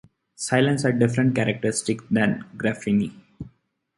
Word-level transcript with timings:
Silicene 0.33 0.83
has 0.93 0.99
different 0.99 1.35
characteristics 1.35 2.03
than 2.09 2.43
graphene. 2.57 3.13